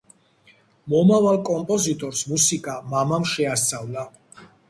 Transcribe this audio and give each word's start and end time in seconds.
მომავალ 0.93 1.37
კომპოზიტორს 1.49 2.23
მუსიკა 2.33 2.79
მამამ 2.95 3.29
შეასწავლა. 3.35 4.09